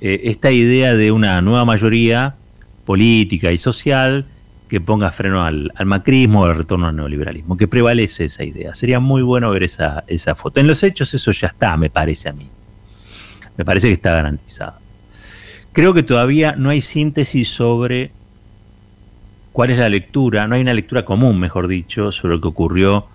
eh, 0.00 0.22
esta 0.24 0.50
idea 0.50 0.94
de 0.94 1.12
una 1.12 1.40
nueva 1.40 1.64
mayoría 1.64 2.34
política 2.84 3.52
y 3.52 3.58
social 3.58 4.26
que 4.68 4.80
ponga 4.80 5.10
freno 5.10 5.44
al, 5.44 5.70
macrismo 5.84 6.42
o 6.42 6.44
al 6.46 6.56
retorno 6.56 6.88
al 6.88 6.96
neoliberalismo, 6.96 7.56
que 7.56 7.68
prevalece 7.68 8.24
esa 8.24 8.42
idea. 8.44 8.74
Sería 8.74 9.00
muy 9.00 9.22
bueno 9.22 9.50
ver 9.50 9.62
esa, 9.62 10.04
esa 10.06 10.34
foto. 10.34 10.60
En 10.60 10.66
los 10.66 10.82
hechos 10.82 11.12
eso 11.14 11.30
ya 11.32 11.48
está, 11.48 11.76
me 11.76 11.90
parece 11.90 12.30
a 12.30 12.32
mí. 12.32 12.48
Me 13.56 13.64
parece 13.64 13.88
que 13.88 13.94
está 13.94 14.12
garantizado. 14.12 14.74
Creo 15.72 15.94
que 15.94 16.02
todavía 16.02 16.54
no 16.56 16.70
hay 16.70 16.82
síntesis 16.82 17.48
sobre 17.48 18.12
cuál 19.52 19.70
es 19.70 19.78
la 19.78 19.88
lectura, 19.88 20.46
no 20.46 20.54
hay 20.54 20.62
una 20.62 20.74
lectura 20.74 21.04
común, 21.04 21.38
mejor 21.38 21.68
dicho, 21.68 22.12
sobre 22.12 22.34
lo 22.34 22.40
que 22.40 22.48
ocurrió 22.48 23.06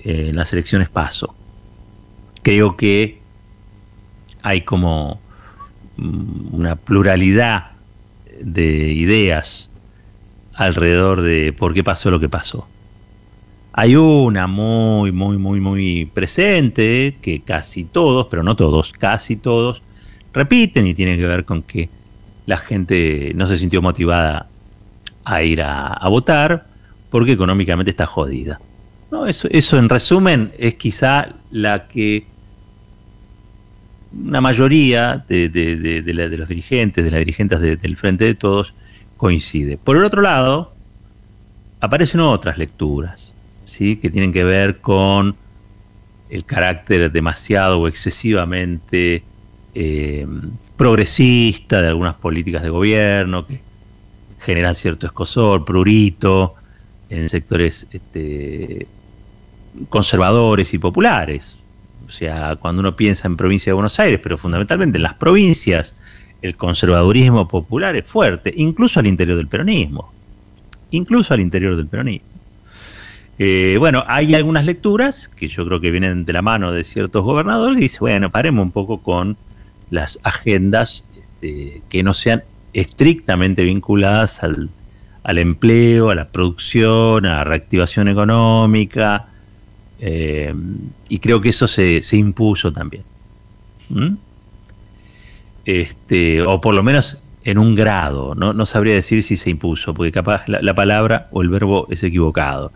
eh, 0.00 0.28
en 0.30 0.36
las 0.36 0.52
elecciones 0.52 0.88
PASO. 0.88 1.34
Creo 2.42 2.76
que 2.76 3.20
hay 4.42 4.62
como 4.62 5.20
mm, 5.96 6.54
una 6.54 6.76
pluralidad 6.76 7.70
de 8.40 8.92
ideas 8.92 9.70
alrededor 10.54 11.22
de 11.22 11.52
por 11.52 11.74
qué 11.74 11.82
pasó 11.82 12.10
lo 12.10 12.20
que 12.20 12.28
pasó. 12.28 12.68
Hay 13.76 13.96
una 13.96 14.46
muy, 14.46 15.10
muy, 15.10 15.36
muy, 15.36 15.58
muy 15.58 16.04
presente 16.06 17.16
que 17.20 17.40
casi 17.40 17.82
todos, 17.82 18.28
pero 18.28 18.44
no 18.44 18.54
todos, 18.54 18.92
casi 18.92 19.34
todos, 19.34 19.82
repiten 20.32 20.86
y 20.86 20.94
tiene 20.94 21.16
que 21.16 21.26
ver 21.26 21.44
con 21.44 21.62
que 21.62 21.88
la 22.46 22.56
gente 22.56 23.32
no 23.34 23.48
se 23.48 23.58
sintió 23.58 23.82
motivada 23.82 24.46
a 25.24 25.42
ir 25.42 25.60
a, 25.60 25.98
votar 26.08 26.68
porque 27.10 27.32
económicamente 27.32 27.90
está 27.90 28.06
jodida. 28.06 28.60
¿No? 29.10 29.26
Eso, 29.26 29.48
eso 29.50 29.76
en 29.76 29.88
resumen 29.88 30.52
es 30.56 30.74
quizá 30.74 31.30
la 31.50 31.88
que 31.88 32.26
una 34.16 34.40
mayoría 34.40 35.24
de, 35.28 35.50
los 36.36 36.48
dirigentes, 36.48 37.04
de 37.04 37.10
las 37.10 37.18
dirigentes 37.18 37.60
del 37.60 37.96
Frente 37.96 38.24
de 38.24 38.36
Todos, 38.36 38.72
coincide. 39.16 39.78
Por 39.78 39.96
el 39.96 40.04
otro 40.04 40.22
lado, 40.22 40.74
aparecen 41.80 42.20
otras 42.20 42.56
lecturas, 42.56 43.33
¿sí? 43.66 43.96
que 43.96 44.10
tienen 44.10 44.32
que 44.32 44.44
ver 44.44 44.80
con 44.80 45.36
el 46.30 46.44
carácter 46.44 47.12
demasiado 47.12 47.80
o 47.80 47.88
excesivamente 47.88 49.22
eh, 49.74 50.26
progresista 50.76 51.80
de 51.82 51.88
algunas 51.88 52.14
políticas 52.14 52.62
de 52.62 52.70
gobierno 52.70 53.46
que 53.46 53.60
generan 54.40 54.74
cierto 54.74 55.06
escosor, 55.06 55.64
prurito 55.64 56.54
en 57.08 57.28
sectores 57.28 57.86
este, 57.92 58.86
conservadores 59.88 60.74
y 60.74 60.78
populares. 60.78 61.56
O 62.06 62.10
sea, 62.10 62.56
cuando 62.56 62.80
uno 62.80 62.96
piensa 62.96 63.26
en 63.26 63.36
provincia 63.36 63.70
de 63.70 63.74
Buenos 63.74 63.98
Aires, 63.98 64.20
pero 64.22 64.36
fundamentalmente 64.36 64.98
en 64.98 65.02
las 65.02 65.14
provincias, 65.14 65.94
el 66.42 66.56
conservadurismo 66.56 67.48
popular 67.48 67.96
es 67.96 68.04
fuerte, 68.04 68.52
incluso 68.54 69.00
al 69.00 69.06
interior 69.06 69.36
del 69.36 69.48
peronismo. 69.48 70.12
Incluso 70.90 71.32
al 71.32 71.40
interior 71.40 71.76
del 71.76 71.86
peronismo. 71.86 72.33
Eh, 73.38 73.76
bueno, 73.78 74.04
hay 74.06 74.34
algunas 74.34 74.64
lecturas 74.64 75.28
que 75.28 75.48
yo 75.48 75.66
creo 75.66 75.80
que 75.80 75.90
vienen 75.90 76.24
de 76.24 76.32
la 76.32 76.42
mano 76.42 76.72
de 76.72 76.84
ciertos 76.84 77.24
gobernadores 77.24 77.76
que 77.76 77.82
dicen, 77.82 78.00
bueno, 78.00 78.30
paremos 78.30 78.64
un 78.64 78.70
poco 78.70 79.02
con 79.02 79.36
las 79.90 80.18
agendas 80.22 81.04
este, 81.16 81.82
que 81.88 82.02
no 82.02 82.14
sean 82.14 82.42
estrictamente 82.72 83.64
vinculadas 83.64 84.42
al, 84.42 84.70
empleo, 85.38 86.10
a 86.10 86.14
la 86.14 86.28
producción, 86.28 87.26
a 87.26 87.36
la 87.36 87.44
reactivación 87.44 88.08
económica, 88.08 89.26
eh, 90.00 90.54
y 91.08 91.18
creo 91.18 91.40
que 91.40 91.50
eso 91.50 91.66
se, 91.66 92.02
impuso 92.12 92.72
también. 92.72 93.04
Este, 95.64 96.42
o 96.42 96.60
por 96.60 96.74
lo 96.74 96.82
menos 96.82 97.22
en 97.44 97.58
un 97.58 97.74
grado, 97.74 98.34
no, 98.34 98.66
sabría 98.66 98.94
decir 98.94 99.22
si 99.22 99.36
se 99.36 99.50
impuso, 99.50 99.94
porque 99.94 100.12
capaz 100.12 100.48
la, 100.48 100.74
palabra 100.74 101.28
o 101.30 101.42
el 101.42 101.48
verbo 101.48 101.86
es 101.90 102.02
equivocado. 102.02 102.72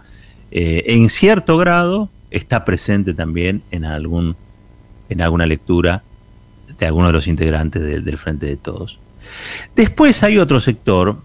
Eh, 0.50 0.84
en 0.86 1.10
cierto 1.10 1.58
grado 1.58 2.08
está 2.30 2.64
presente 2.64 3.14
también 3.14 3.62
en, 3.70 3.84
algún, 3.84 4.36
en 5.08 5.20
alguna 5.20 5.46
lectura 5.46 6.02
de 6.78 6.86
alguno 6.86 7.08
de 7.08 7.12
los 7.12 7.26
integrantes 7.26 7.82
del 7.82 8.18
Frente 8.18 8.46
de 8.46 8.56
Todos. 8.56 8.98
Después 9.74 10.22
hay 10.22 10.38
otro 10.38 10.60
sector 10.60 11.16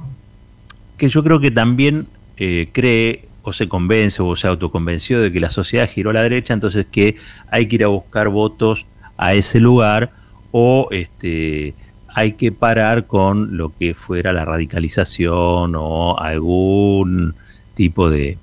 que 0.98 1.10
yo 1.10 1.24
creo 1.24 1.40
que 1.40 1.52
también 1.52 2.08
eh, 2.38 2.70
cree 2.72 3.28
o 3.44 3.52
se 3.52 3.68
convence 3.68 4.22
o 4.22 4.36
se 4.36 4.48
autoconvenció 4.48 5.22
de 5.22 5.32
que 5.32 5.40
la 5.40 5.50
sociedad 5.50 5.90
giró 5.90 6.12
a 6.12 6.14
la 6.14 6.24
derecha, 6.24 6.54
entonces 6.54 6.86
que 6.90 7.18
hay 7.52 7.68
que 7.68 7.76
ir 7.76 7.84
a 7.84 7.88
buscar 7.88 8.30
votos 8.30 8.86
a 9.18 9.34
ese 9.34 9.60
lugar 9.60 10.12
o 10.52 10.88
este, 10.92 11.74
hay 12.08 12.34
que 12.34 12.52
parar 12.52 13.06
con 13.06 13.58
lo 13.58 13.76
que 13.78 13.94
fuera 13.94 14.32
la 14.34 14.46
radicalización 14.46 15.74
o 15.76 16.18
algún 16.18 17.36
tipo 17.74 18.10
de, 18.10 18.38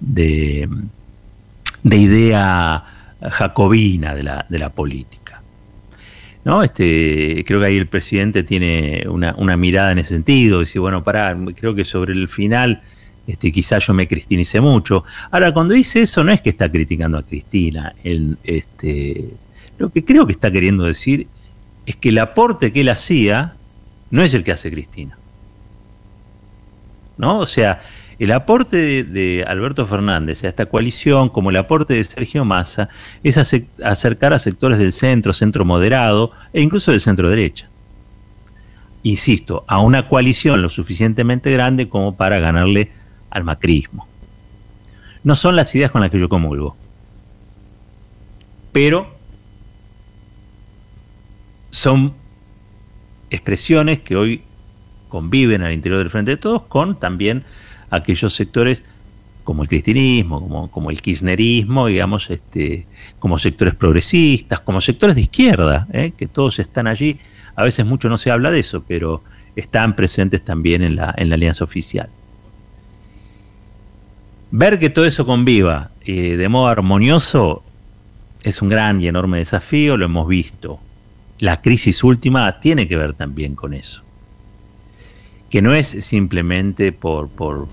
de, 0.00 0.68
idea 1.84 2.84
jacobina 3.20 4.14
de 4.14 4.22
la, 4.22 4.46
de 4.48 4.58
la 4.58 4.70
política. 4.70 5.40
¿No? 6.44 6.62
Este, 6.62 7.44
creo 7.44 7.60
que 7.60 7.66
ahí 7.66 7.76
el 7.76 7.88
presidente 7.88 8.44
tiene 8.44 9.04
una, 9.08 9.56
mirada 9.56 9.92
en 9.92 9.98
ese 9.98 10.10
sentido, 10.10 10.60
dice, 10.60 10.78
bueno, 10.78 11.02
pará, 11.02 11.36
creo 11.56 11.74
que 11.74 11.84
sobre 11.84 12.12
el 12.12 12.28
final 12.28 12.82
este, 13.26 13.50
quizás 13.50 13.84
yo 13.86 13.94
me 13.94 14.06
cristinicé 14.06 14.60
mucho. 14.60 15.04
Ahora, 15.30 15.52
cuando 15.52 15.74
dice 15.74 16.02
eso, 16.02 16.22
no 16.22 16.32
es 16.32 16.40
que 16.40 16.50
está 16.50 16.70
criticando 16.70 17.18
a 17.18 17.24
Cristina. 17.24 17.94
este, 18.04 19.30
lo 19.78 19.90
que 19.90 20.04
creo 20.04 20.26
que 20.26 20.32
está 20.32 20.50
queriendo 20.50 20.84
decir 20.84 21.26
es 21.84 21.96
que 21.96 22.10
el 22.10 22.18
aporte 22.18 22.72
que 22.72 22.82
él 22.82 22.88
hacía 22.88 23.56
no 24.10 24.22
es 24.22 24.32
el 24.34 24.44
que 24.44 24.52
hace 24.52 24.70
Cristina. 24.70 25.18
¿No? 27.18 27.40
O 27.40 27.46
sea, 27.46 27.80
el 28.18 28.32
aporte 28.32 29.04
de, 29.04 29.44
Alberto 29.46 29.86
Fernández 29.86 30.42
a 30.42 30.48
esta 30.48 30.66
coalición, 30.66 31.28
como 31.28 31.50
el 31.50 31.56
aporte 31.56 31.94
de 31.94 32.04
Sergio 32.04 32.44
Massa, 32.44 32.88
es 33.22 33.36
acercar 33.36 34.32
a 34.32 34.38
sectores 34.38 34.78
del 34.78 34.92
centro, 34.92 35.32
centro 35.32 35.64
moderado 35.64 36.30
e 36.52 36.62
incluso 36.62 36.92
del 36.92 37.00
centro 37.00 37.28
derecha. 37.28 37.68
Insisto, 39.02 39.64
a 39.68 39.80
una 39.80 40.08
coalición 40.08 40.62
lo 40.62 40.70
suficientemente 40.70 41.50
grande 41.52 41.88
como 41.88 42.16
para 42.16 42.38
ganarle 42.40 42.90
al 43.30 43.44
macrismo. 43.44 44.08
No 45.22 45.36
son 45.36 45.54
las 45.54 45.74
ideas 45.74 45.90
con 45.90 46.00
las 46.00 46.10
que 46.10 46.18
yo 46.18 46.28
comulgo. 46.28 46.76
Pero 48.72 49.14
son 51.70 52.14
expresiones 53.30 54.00
que 54.00 54.16
hoy 54.16 54.42
conviven 55.08 55.62
al 55.62 55.72
interior 55.72 55.98
del 55.98 56.10
Frente 56.10 56.32
de 56.32 56.36
Todos 56.36 56.62
con 56.62 56.98
también 56.98 57.44
aquellos 57.90 58.34
sectores 58.34 58.82
como 59.44 59.62
el 59.62 59.68
cristianismo, 59.68 60.70
como, 60.70 60.90
el 60.90 61.00
kirchnerismo, 61.00 61.86
digamos, 61.86 62.30
este, 62.30 62.86
como 63.20 63.38
sectores 63.38 63.74
progresistas, 63.74 64.58
como 64.60 64.80
sectores 64.80 65.14
de 65.14 65.22
izquierda, 65.22 65.86
¿eh? 65.92 66.12
que 66.16 66.26
todos 66.26 66.58
están 66.58 66.88
allí. 66.88 67.20
A 67.54 67.62
veces 67.62 67.86
mucho 67.86 68.08
no 68.08 68.18
se 68.18 68.32
habla 68.32 68.50
de 68.50 68.58
eso, 68.60 68.82
pero 68.86 69.22
están 69.54 69.94
presentes 69.94 70.42
también 70.42 70.82
en 70.82 70.96
la, 70.96 71.14
en 71.16 71.28
la 71.28 71.36
alianza 71.36 71.62
oficial. 71.62 72.08
Ver 74.50 74.80
que 74.80 74.90
todo 74.90 75.04
eso 75.04 75.24
conviva 75.24 75.90
eh, 76.04 76.36
de 76.36 76.48
modo 76.48 76.66
armonioso 76.66 77.62
es 78.42 78.60
un 78.62 78.68
gran 78.68 79.00
y 79.00 79.06
enorme 79.06 79.38
desafío, 79.38 79.96
lo 79.96 80.06
hemos 80.06 80.26
visto 80.26 80.80
la 81.38 81.60
crisis 81.60 82.02
última 82.02 82.60
tiene 82.60 82.88
que 82.88 82.96
ver 82.96 83.14
también 83.14 83.54
con 83.54 83.74
eso. 83.74 84.02
Que 85.56 85.62
no 85.62 85.74
es 85.74 85.86
simplemente 85.86 86.92
por, 86.92 87.30
por 87.30 87.66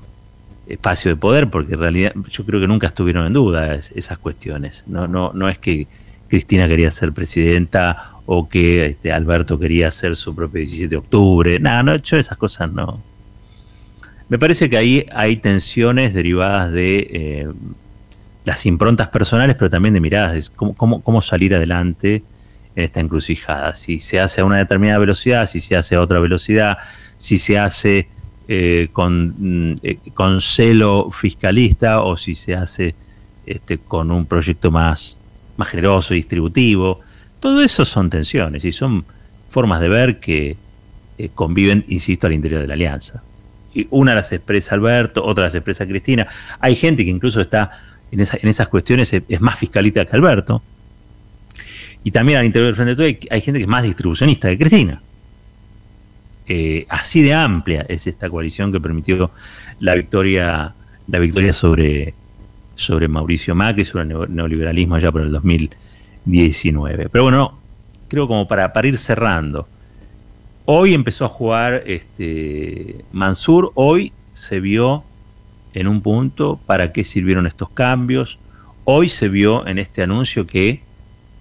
espacio 0.67 1.11
de 1.11 1.17
poder, 1.17 1.49
porque 1.49 1.73
en 1.73 1.81
realidad 1.81 2.13
yo 2.29 2.45
creo 2.45 2.61
que 2.61 2.67
nunca 2.69 2.87
estuvieron 2.87 3.27
en 3.27 3.33
duda 3.33 3.75
esas 3.75 4.17
cuestiones. 4.19 4.85
No, 4.87 5.05
no, 5.05 5.33
no 5.33 5.49
es 5.49 5.57
que 5.57 5.87
Cristina 6.29 6.65
quería 6.69 6.89
ser 6.91 7.11
presidenta 7.11 8.13
o 8.25 8.47
que 8.47 8.85
este, 8.85 9.11
Alberto 9.11 9.59
quería 9.59 9.91
ser 9.91 10.15
su 10.15 10.33
propio 10.33 10.59
17 10.59 10.87
de 10.87 10.95
octubre. 10.95 11.59
Nada, 11.59 11.83
no, 11.83 11.97
yo 11.97 12.15
esas 12.15 12.37
cosas 12.37 12.71
no. 12.71 13.01
Me 14.29 14.39
parece 14.39 14.69
que 14.69 14.77
ahí 14.77 15.05
hay 15.11 15.35
tensiones 15.35 16.13
derivadas 16.13 16.71
de 16.71 16.99
eh, 17.11 17.47
las 18.45 18.65
improntas 18.65 19.09
personales, 19.09 19.57
pero 19.57 19.69
también 19.69 19.93
de 19.93 19.99
miradas 19.99 20.33
de 20.35 20.55
cómo, 20.55 20.73
cómo, 20.73 21.01
cómo 21.01 21.21
salir 21.21 21.53
adelante 21.53 22.23
en 22.77 22.83
esta 22.85 23.01
encrucijada. 23.01 23.73
Si 23.73 23.99
se 23.99 24.21
hace 24.21 24.39
a 24.39 24.45
una 24.45 24.59
determinada 24.59 24.99
velocidad, 24.99 25.47
si 25.47 25.59
se 25.59 25.75
hace 25.75 25.95
a 25.95 26.01
otra 26.01 26.21
velocidad, 26.21 26.77
si 27.23 27.37
se 27.37 27.57
hace 27.57 28.09
eh, 28.49 28.89
con, 28.91 29.71
mm, 29.71 29.75
eh, 29.81 29.97
con, 30.13 30.41
celo 30.41 31.09
fiscalista 31.09 32.01
o 32.01 32.17
si 32.17 32.35
se 32.35 32.53
hace 32.53 32.95
este, 33.45 33.77
con 33.77 34.11
un 34.11 34.25
proyecto 34.25 34.71
más, 34.71 35.17
generoso 35.65 36.13
y 36.13 36.17
distributivo. 36.17 36.99
Todo 37.39 37.61
eso 37.61 37.85
son 37.85 38.09
tensiones 38.09 38.65
y 38.65 38.73
son 38.73 39.05
formas 39.49 39.79
de 39.79 39.87
ver 39.87 40.19
que 40.19 40.57
eh, 41.17 41.29
conviven, 41.33 41.85
insisto, 41.87 42.27
al 42.27 42.33
interior 42.33 42.59
de 42.59 42.67
la 42.67 42.73
alianza. 42.73 43.23
Y 43.73 43.87
una 43.91 44.13
las 44.13 44.33
expresa 44.33 44.75
Alberto, 44.75 45.23
otra 45.23 45.45
las 45.45 45.55
expresa 45.55 45.87
Cristina. 45.87 46.27
Hay 46.59 46.75
gente 46.75 47.05
que 47.05 47.11
incluso 47.11 47.39
está 47.39 47.71
en, 48.11 48.19
esas 48.19 48.67
cuestiones, 48.67 49.13
es 49.13 49.39
más 49.39 49.57
fiscalista 49.57 50.03
que 50.03 50.17
Alberto 50.17 50.61
y 52.03 52.11
también 52.11 52.39
al 52.39 52.45
interior 52.45 52.67
del 52.67 52.75
Frente 52.75 52.89
de 52.91 52.95
Todos 53.13 53.31
hay, 53.31 53.41
gente 53.41 53.59
que 53.59 53.63
es 53.63 53.69
más 53.69 53.83
distribucionista 53.83 54.49
que 54.49 54.57
Cristina. 54.57 55.01
Eh, 56.47 56.85
así 56.89 57.21
de 57.21 57.33
amplia 57.33 57.85
es 57.87 58.05
esta 58.07 58.29
coalición 58.29 58.71
que 58.71 58.81
permitió 58.81 59.31
la 59.79 59.95
victoria, 59.95 60.73
la 61.07 61.19
victoria 61.19 61.53
sobre, 61.53 62.13
sobre 62.75 63.07
Mauricio 63.07 63.55
Macri, 63.55 63.85
sobre 63.85 64.13
el 64.13 64.35
neoliberalismo 64.35 64.95
allá 64.95 65.11
por 65.11 65.21
el 65.21 65.31
2019. 65.31 67.09
Pero 67.09 67.23
bueno, 67.23 67.59
creo 68.07 68.27
como 68.27 68.47
para, 68.47 68.73
para 68.73 68.87
ir 68.87 68.97
cerrando. 68.97 69.67
Hoy 70.65 70.93
empezó 70.93 71.25
a 71.25 71.29
jugar 71.29 71.83
este, 71.85 73.03
Mansur, 73.11 73.71
hoy 73.75 74.13
se 74.33 74.59
vio 74.59 75.03
en 75.73 75.87
un 75.87 76.01
punto 76.01 76.59
para 76.65 76.93
qué 76.93 77.03
sirvieron 77.03 77.47
estos 77.47 77.69
cambios. 77.69 78.39
Hoy 78.85 79.09
se 79.09 79.29
vio 79.29 79.67
en 79.67 79.79
este 79.79 80.03
anuncio 80.03 80.47
que 80.47 80.81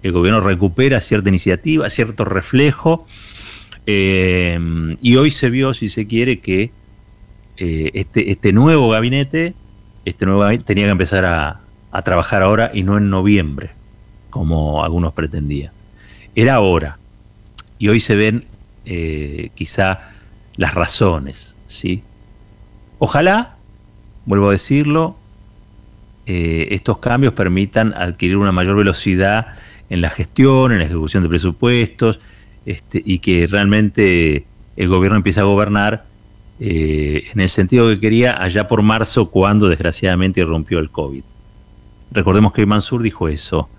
el 0.01 0.11
gobierno 0.11 0.41
recupera 0.41 0.99
cierta 0.99 1.29
iniciativa, 1.29 1.89
cierto 1.89 2.25
reflejo, 2.25 3.07
eh, 3.85 4.59
y 5.01 5.15
hoy 5.15 5.31
se 5.31 5.49
vio, 5.49 5.73
si 5.73 5.89
se 5.89 6.07
quiere, 6.07 6.39
que 6.39 6.71
eh, 7.57 7.91
este, 7.93 8.31
este 8.31 8.53
nuevo 8.53 8.89
gabinete, 8.89 9.53
este 10.05 10.25
nuevo 10.25 10.63
tenía 10.63 10.85
que 10.85 10.91
empezar 10.91 11.25
a, 11.25 11.59
trabajar 12.03 12.41
ahora 12.41 12.71
y 12.73 12.81
no 12.81 12.97
en 12.97 13.11
noviembre, 13.11 13.69
como 14.31 14.83
algunos 14.83 15.13
pretendían. 15.13 15.71
Era 16.33 16.55
ahora. 16.55 16.97
Y 17.77 17.89
hoy 17.89 17.99
se 17.99 18.15
ven 18.15 18.45
eh, 18.85 19.51
quizá 19.53 19.99
las 20.55 20.73
razones, 20.73 21.53
¿sí? 21.67 22.01
Ojalá, 22.97 23.57
vuelvo 24.25 24.49
a 24.49 24.53
decirlo, 24.53 25.17
estos 26.25 26.97
cambios 26.99 27.33
permitan 27.33 27.93
adquirir 27.93 28.37
una 28.37 28.53
mayor 28.53 28.77
velocidad 28.77 29.55
en 29.89 30.01
la 30.01 30.09
gestión, 30.09 30.71
en 30.71 30.79
la 30.79 30.85
ejecución 30.85 31.21
de 31.21 31.29
presupuestos, 31.29 32.19
este, 32.65 33.01
y 33.03 33.19
que 33.19 33.47
realmente 33.47 34.45
el 34.75 34.87
gobierno 34.87 35.17
empiece 35.17 35.39
a 35.39 35.43
gobernar 35.43 36.05
eh, 36.59 37.23
en 37.33 37.39
el 37.39 37.49
sentido 37.49 37.89
que 37.89 37.99
quería 37.99 38.41
allá 38.41 38.67
por 38.67 38.81
marzo, 38.81 39.29
cuando 39.29 39.67
desgraciadamente 39.69 40.43
rompió 40.45 40.79
el 40.79 40.89
COVID. 40.89 41.23
Recordemos 42.11 42.53
que 42.53 42.65
Mansur 42.65 43.01
dijo 43.01 43.27
eso, 43.27 43.69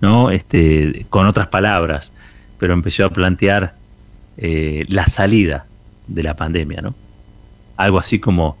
¿no? 0.00 0.30
Este, 0.30 1.06
con 1.08 1.26
otras 1.26 1.48
palabras, 1.48 2.12
pero 2.58 2.74
empezó 2.74 3.06
a 3.06 3.10
plantear 3.10 3.74
eh, 4.36 4.84
la 4.88 5.06
salida 5.06 5.66
de 6.06 6.22
la 6.22 6.36
pandemia, 6.36 6.82
¿no? 6.82 6.94
Algo 7.76 7.98
así 7.98 8.18
como 8.18 8.58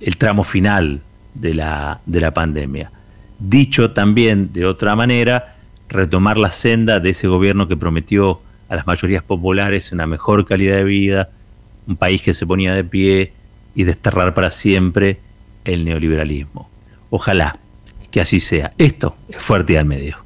el 0.00 0.16
tramo 0.16 0.44
final 0.44 1.00
de 1.34 1.54
la, 1.54 2.00
de 2.06 2.20
la 2.20 2.32
pandemia. 2.32 2.90
Dicho 3.38 3.90
también 3.90 4.52
de 4.52 4.66
otra 4.66 4.94
manera, 4.96 5.56
retomar 5.88 6.38
la 6.38 6.52
senda 6.52 7.00
de 7.00 7.10
ese 7.10 7.28
gobierno 7.28 7.68
que 7.68 7.76
prometió 7.76 8.40
a 8.68 8.76
las 8.76 8.86
mayorías 8.86 9.22
populares 9.22 9.92
una 9.92 10.06
mejor 10.06 10.46
calidad 10.46 10.76
de 10.76 10.84
vida, 10.84 11.30
un 11.86 11.96
país 11.96 12.22
que 12.22 12.34
se 12.34 12.46
ponía 12.46 12.74
de 12.74 12.84
pie 12.84 13.32
y 13.74 13.84
desterrar 13.84 14.34
para 14.34 14.50
siempre 14.50 15.18
el 15.64 15.84
neoliberalismo. 15.84 16.68
Ojalá 17.10 17.58
que 18.10 18.20
así 18.20 18.40
sea. 18.40 18.72
Esto 18.78 19.16
es 19.28 19.38
fuerte 19.38 19.78
al 19.78 19.84
medio. 19.84 20.16